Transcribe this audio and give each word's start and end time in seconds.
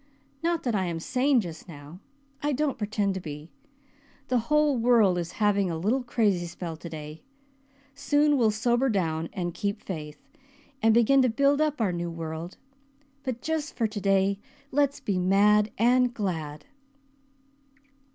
Not 0.41 0.63
that 0.63 0.73
I 0.73 0.85
am 0.85 0.99
sane 0.99 1.41
just 1.41 1.67
now 1.67 1.99
I 2.41 2.53
don't 2.53 2.79
pretend 2.79 3.13
to 3.13 3.19
be. 3.19 3.51
The 4.29 4.39
whole 4.49 4.75
world 4.75 5.19
is 5.19 5.33
having 5.33 5.69
a 5.69 5.77
little 5.77 6.01
crazy 6.01 6.47
spell 6.47 6.75
today. 6.75 7.21
Soon 7.93 8.35
we'll 8.35 8.49
sober 8.49 8.89
down 8.89 9.29
and 9.31 9.53
'keep 9.53 9.79
faith' 9.79 10.27
and 10.81 10.91
begin 10.95 11.21
to 11.21 11.29
build 11.29 11.61
up 11.61 11.79
our 11.79 11.93
new 11.93 12.09
world. 12.09 12.57
But 13.21 13.43
just 13.43 13.75
for 13.75 13.85
today 13.85 14.39
let's 14.71 14.99
be 14.99 15.19
mad 15.19 15.69
and 15.77 16.11
glad." 16.11 16.65